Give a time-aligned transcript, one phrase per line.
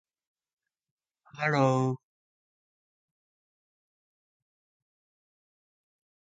[1.31, 1.99] Hello